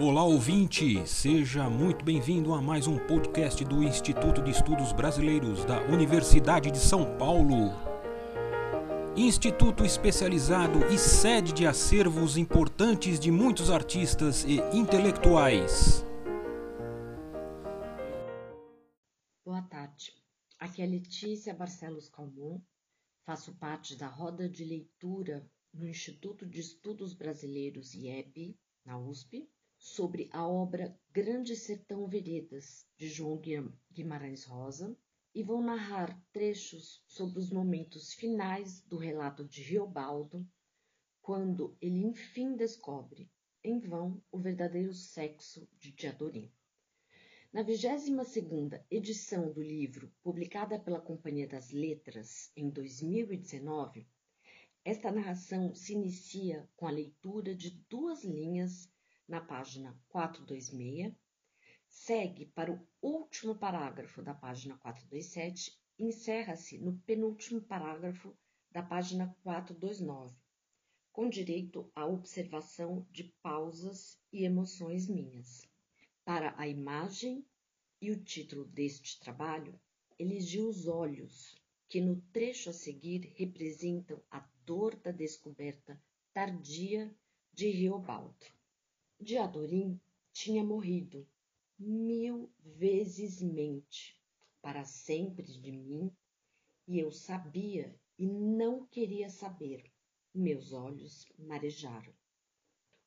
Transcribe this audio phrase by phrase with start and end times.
[0.00, 5.80] Olá ouvinte, seja muito bem-vindo a mais um podcast do Instituto de Estudos Brasileiros da
[5.82, 7.70] Universidade de São Paulo.
[9.16, 16.04] Instituto especializado e sede de acervos importantes de muitos artistas e intelectuais.
[19.44, 20.12] Boa tarde,
[20.58, 22.60] aqui é Letícia Barcelos Calmon,
[23.24, 29.48] faço parte da roda de leitura no Instituto de Estudos Brasileiros IEB, na USP,
[29.84, 33.38] sobre a obra Grande Sertão Veredas, de João
[33.92, 34.96] Guimarães Rosa,
[35.34, 40.48] e vou narrar trechos sobre os momentos finais do relato de Riobaldo,
[41.20, 43.30] quando ele enfim descobre,
[43.62, 46.50] em vão, o verdadeiro sexo de Diadorim.
[47.52, 54.08] Na 22ª edição do livro, publicada pela Companhia das Letras em 2019,
[54.82, 58.90] esta narração se inicia com a leitura de duas linhas
[59.28, 61.14] na página 426,
[61.88, 68.36] segue para o último parágrafo da página 427 e encerra-se no penúltimo parágrafo
[68.70, 70.36] da página 429,
[71.12, 75.68] com direito à observação de pausas e emoções minhas.
[76.24, 77.46] Para a imagem
[78.00, 79.78] e o título deste trabalho,
[80.18, 81.54] elegi os olhos,
[81.88, 86.00] que no trecho a seguir representam a dor da descoberta
[86.32, 87.14] tardia
[87.52, 88.53] de Riobaldo.
[89.24, 89.98] Diadorim
[90.34, 91.26] tinha morrido
[91.78, 94.20] mil vezes mente
[94.60, 96.14] para sempre de mim,
[96.86, 99.90] e eu sabia e não queria saber.
[100.34, 102.12] Meus olhos marejaram.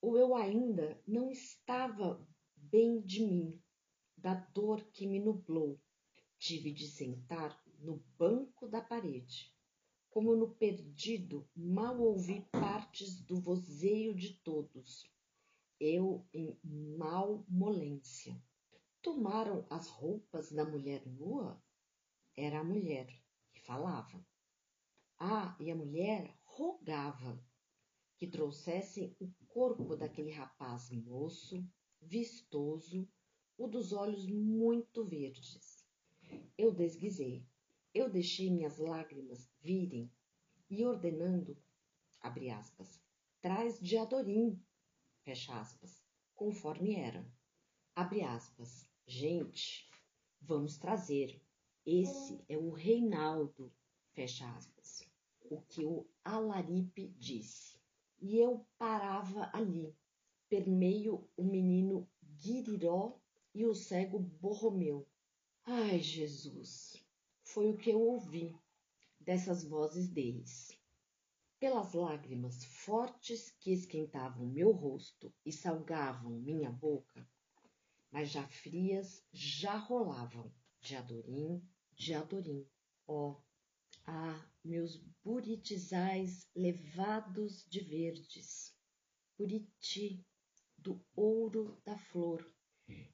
[0.00, 2.20] Ou eu ainda não estava
[2.56, 3.62] bem de mim,
[4.16, 5.80] da dor que me nublou.
[6.40, 9.54] Tive de sentar no banco da parede.
[10.10, 15.08] Como no perdido, mal ouvi partes do vozeio de todos
[15.80, 18.40] eu em malmolência.
[19.00, 21.60] Tomaram as roupas da mulher nua?
[22.36, 23.06] Era a mulher
[23.52, 24.22] que falava.
[25.18, 27.42] Ah, e a mulher rogava
[28.18, 31.66] que trouxessem o corpo daquele rapaz moço,
[32.00, 33.08] vistoso,
[33.56, 35.86] o dos olhos muito verdes.
[36.56, 37.46] Eu desguisei,
[37.94, 40.10] eu deixei minhas lágrimas virem
[40.68, 41.56] e ordenando,
[42.20, 43.02] abre aspas,
[43.40, 44.62] traz de Adorim,
[45.30, 46.02] fecha aspas,
[46.34, 47.24] conforme era.
[47.94, 49.88] Abre aspas, gente,
[50.40, 51.40] vamos trazer.
[51.86, 53.72] Esse é o Reinaldo,
[54.12, 55.08] fecha aspas,
[55.44, 57.78] o que o Alaripe disse.
[58.20, 59.96] E eu parava ali,
[60.48, 62.10] permeio o menino
[62.42, 63.20] Guiriró
[63.54, 65.06] e o cego Borromeu.
[65.64, 66.96] Ai, Jesus!
[67.44, 68.58] Foi o que eu ouvi
[69.20, 70.79] dessas vozes deles
[71.60, 77.28] pelas lágrimas fortes que esquentavam meu rosto e salgavam minha boca,
[78.10, 80.50] mas já frias já rolavam
[80.80, 81.62] de adorim,
[81.94, 82.66] de adorim.
[83.06, 83.42] Ó, oh,
[84.06, 88.74] ah, meus buritizais levados de verdes,
[89.36, 90.24] buriti
[90.78, 92.50] do ouro da flor,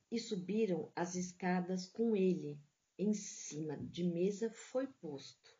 [0.09, 2.61] e subiram as escadas com ele,
[2.97, 5.59] em cima de mesa foi posto,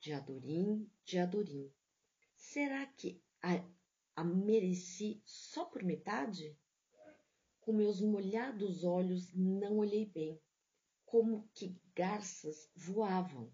[0.00, 1.72] de adorim, de adorim
[2.48, 3.60] Será que a,
[4.14, 6.56] a mereci só por metade?
[7.60, 10.40] Com meus molhados olhos não olhei bem,
[11.04, 13.52] como que garças voavam,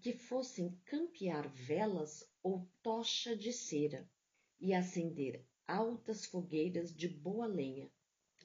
[0.00, 4.08] que fossem campear velas ou tocha de cera
[4.60, 7.90] e acender altas fogueiras de boa lenha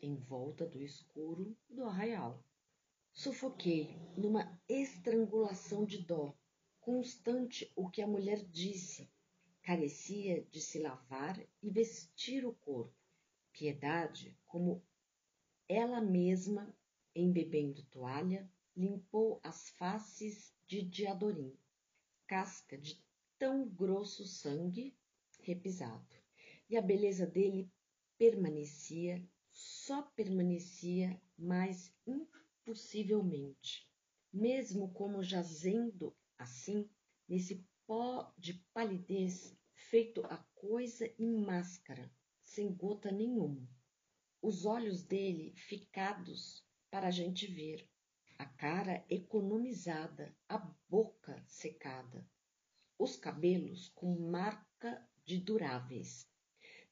[0.01, 2.43] em volta do escuro do arraial.
[3.13, 6.35] Sufoquei numa estrangulação de dó,
[6.81, 9.07] constante o que a mulher disse,
[9.65, 12.93] carecia de se lavar e vestir o corpo.
[13.51, 14.85] Piedade, como
[15.67, 16.71] ela mesma,
[17.15, 21.57] embebendo toalha, limpou as faces de Diadorim,
[22.27, 23.03] casca de
[23.39, 24.95] tão grosso sangue
[25.41, 26.15] repisado.
[26.69, 27.67] E a beleza dele
[28.19, 33.89] permanecia, só permanecia mais impossivelmente,
[34.31, 36.87] mesmo como jazendo assim
[37.27, 42.11] nesse pó de palidez feito a coisa em máscara,
[42.41, 43.67] sem gota nenhuma.
[44.41, 47.87] Os olhos dele ficados para a gente ver,
[48.37, 50.57] a cara economizada, a
[50.89, 52.27] boca secada,
[52.97, 56.27] os cabelos com marca de duráveis.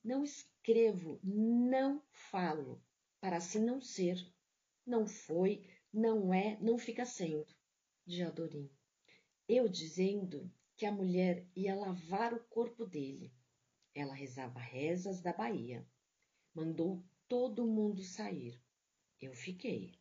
[0.04, 2.84] Não escrevo, não falo,
[3.20, 4.18] para assim não ser.
[4.86, 7.48] Não foi, não é, não fica sendo.
[8.06, 8.70] De Adorim.
[9.48, 13.32] Eu dizendo que a mulher ia lavar o corpo dele.
[13.94, 15.88] Ela rezava rezas da Bahia.
[16.54, 18.60] Mandou todo mundo sair.
[19.22, 19.94] Eu fiquei.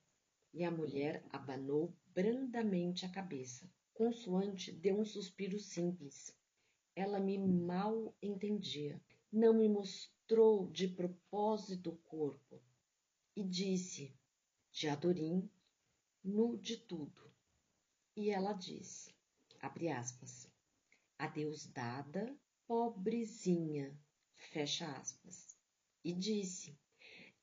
[0.53, 3.71] E a mulher abanou brandamente a cabeça.
[3.93, 6.35] Consoante deu um suspiro simples.
[6.97, 9.01] Ela me mal entendia.
[9.31, 12.61] Não me mostrou de propósito o corpo.
[13.37, 14.15] E disse,
[14.71, 15.49] de Adorim,
[16.25, 17.31] nu de tudo.
[18.15, 19.15] E ela disse,
[19.61, 20.52] abre aspas,
[21.23, 22.37] adeus dada,
[22.67, 23.97] pobrezinha,
[24.35, 25.57] fecha aspas.
[26.03, 26.77] E disse,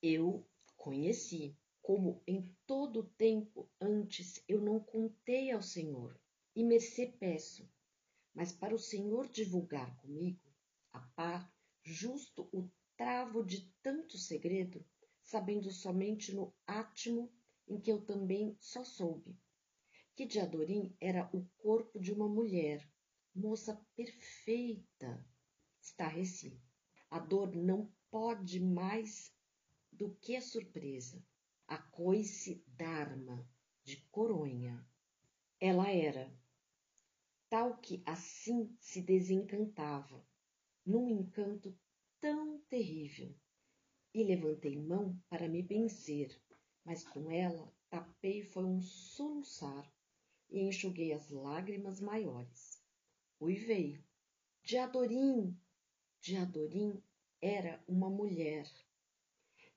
[0.03, 0.45] eu
[0.75, 6.19] conheci, como em todo tempo antes eu não contei ao Senhor,
[6.53, 7.71] e mercê peço,
[8.33, 10.53] mas para o Senhor divulgar comigo,
[10.91, 11.49] a par,
[11.81, 14.85] justo o travo de tanto segredo,
[15.23, 17.31] sabendo somente no átimo
[17.65, 19.39] em que eu também só soube,
[20.17, 22.85] que de Adorim era o corpo de uma mulher,
[23.35, 25.25] moça perfeita.
[25.81, 26.61] Estarreci.
[27.09, 29.33] A dor não pode mais
[29.91, 31.23] do que a surpresa
[31.69, 33.47] a coice d'arma
[33.83, 34.83] de coronha.
[35.59, 36.35] Ela era,
[37.47, 40.25] tal que assim se desencantava,
[40.83, 41.77] num encanto
[42.19, 43.35] tão terrível,
[44.11, 46.41] e levantei mão para me benzer,
[46.83, 49.87] mas com ela tapei foi um soluçar
[50.49, 52.68] e enxuguei as lágrimas maiores.
[53.41, 54.03] Uivei.
[54.61, 55.57] De Adorim!
[56.19, 57.01] De Adorim
[57.41, 58.69] era uma mulher.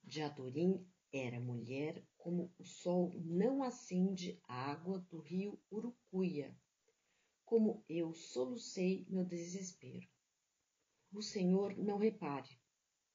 [0.02, 6.52] De Adorim era mulher como o sol não acende a água do rio Urucuia,
[7.44, 10.08] como eu solucei meu desespero.
[11.12, 12.58] O Senhor não repare,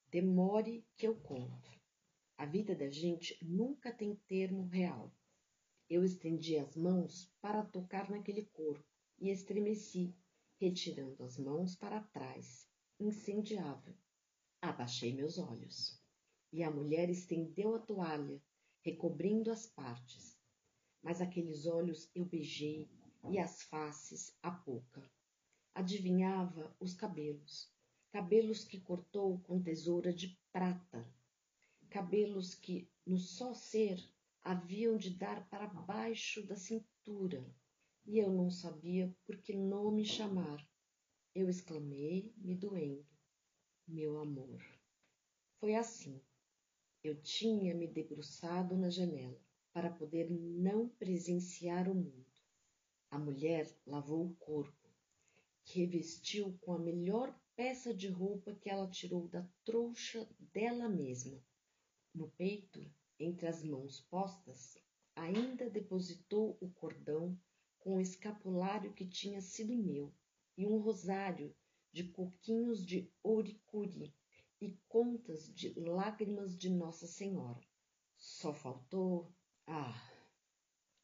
[0.10, 1.70] demore que eu conto.
[2.38, 5.14] A vida da gente nunca tem termo real.
[5.90, 8.86] Eu estendi as mãos para tocar naquele corpo
[9.20, 10.16] e estremeci,
[10.60, 12.68] retirando as mãos para trás,
[13.00, 13.96] incendiável.
[14.62, 16.02] Abaixei meus olhos
[16.52, 18.42] e a mulher estendeu a toalha,
[18.82, 20.38] recobrindo as partes.
[21.02, 22.90] Mas aqueles olhos eu beijei
[23.30, 25.04] e as faces a pouca.
[25.76, 27.72] Adivinhava os cabelos,
[28.12, 31.08] cabelos que cortou com tesoura de prata,
[31.90, 34.04] cabelos que, no só ser,
[34.44, 37.46] haviam de dar para baixo da cintura,
[38.08, 40.68] e eu não sabia por que nome chamar.
[41.36, 43.06] Eu exclamei, me doendo,
[43.88, 44.60] meu amor.
[45.60, 46.20] Foi assim
[47.08, 49.40] eu tinha me debruçado na janela
[49.72, 52.26] para poder não presenciar o mundo.
[53.10, 54.90] A mulher lavou o corpo,
[55.64, 61.42] revestiu com a melhor peça de roupa que ela tirou da trouxa dela mesma.
[62.14, 62.86] No peito,
[63.18, 64.78] entre as mãos postas,
[65.16, 67.40] ainda depositou o cordão
[67.80, 70.14] com o escapulário que tinha sido meu
[70.58, 71.56] e um rosário
[71.92, 74.14] de coquinhos de ouricuri
[74.60, 77.66] e contas de lágrimas de Nossa Senhora.
[78.18, 79.32] Só faltou,
[79.68, 80.12] ah,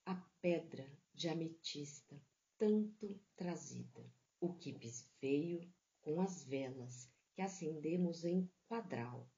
[0.05, 2.19] a pedra de ametista
[2.57, 4.09] tanto trazida.
[4.39, 5.71] O quipes veio
[6.01, 9.29] com as velas que acendemos em quadral.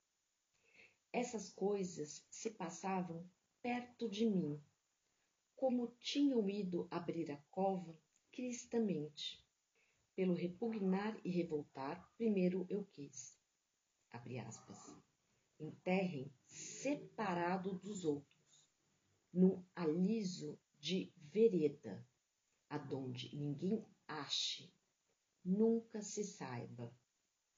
[1.11, 3.27] Essas coisas se passavam
[3.61, 4.61] perto de mim,
[5.55, 7.97] como tinham ido abrir a cova
[8.31, 9.43] cristamente.
[10.15, 13.37] Pelo repugnar e revoltar, primeiro eu quis
[14.15, 14.95] abre aspas,
[15.59, 18.63] enterrem separado dos outros,
[19.33, 22.07] num aliso de vereda,
[22.69, 24.73] aonde ninguém ache,
[25.43, 26.95] nunca se saiba,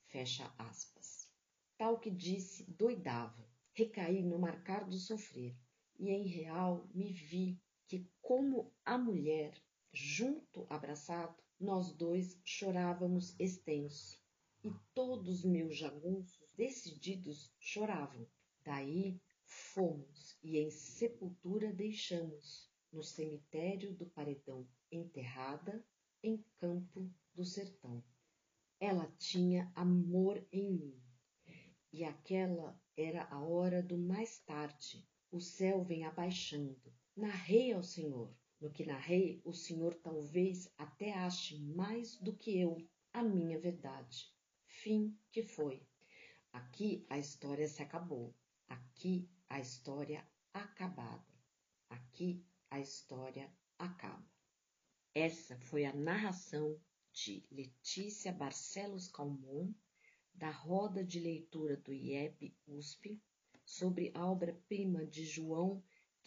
[0.08, 1.32] fecha aspas.
[1.78, 5.56] Tal que disse doidava, recaí no marcar do sofrer,
[6.00, 9.54] e em real me vi que, como a mulher,
[9.94, 14.22] junto abraçado, nós dois chorávamos extenso,
[14.64, 18.28] e todos meus jagunços decididos choravam.
[18.64, 25.84] Daí fomos e em sepultura deixamos, no cemitério do paredão, enterrada
[26.22, 28.04] em campo do sertão.
[28.80, 31.02] Ela tinha amor em mim,
[31.92, 35.08] e aquela era a hora do mais tarde.
[35.32, 36.97] O céu vem abaixando.
[37.18, 38.32] Narrei ao Senhor.
[38.62, 42.78] No que narrei, o Senhor talvez até ache mais do que eu
[43.12, 44.32] a minha verdade.
[44.68, 45.82] Fim que foi.
[46.54, 48.36] Aqui a história se acabou.
[48.70, 51.26] Aqui a história acabada.
[51.90, 54.24] Aqui a história acaba.
[55.16, 56.80] Essa foi a narração
[57.12, 59.74] de Letícia Barcelos Calmon,
[60.36, 63.20] da roda de leitura do IEP USP,
[63.66, 65.84] sobre a obra-prima de João